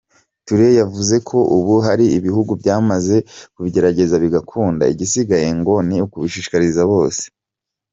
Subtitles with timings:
[0.45, 3.15] Touré yavuze ko ubu hari ibihugu byamaze
[3.53, 7.23] kubigerageza bigakunda, igisigaye ngo ni ukubishishikariza bose.